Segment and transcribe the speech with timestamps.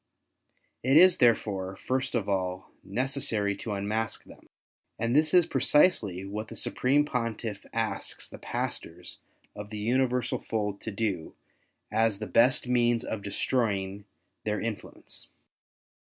[0.81, 4.49] It is, therefore, first of all, necessary to unmask them;
[4.97, 9.19] and this is precisely what the Supreme Pontiff asks the pastors
[9.55, 11.35] of the Universal Fold to do
[11.91, 14.05] as the best means of destroying
[14.43, 15.27] their in fluence.